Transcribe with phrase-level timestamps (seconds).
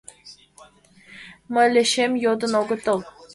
[1.53, 2.99] —Мылечем йодын огытыл.